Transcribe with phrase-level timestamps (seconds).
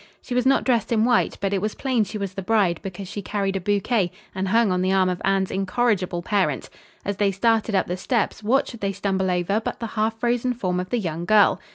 [0.19, 3.07] She was not dressed in white, but it was plain she was the bride because
[3.07, 6.71] she carried a bouquet and hung on the arm of Anne's incorrigible parent.
[7.05, 10.55] As they started up the steps, what should they stumble over but the half frozen
[10.55, 11.59] form of the young girl!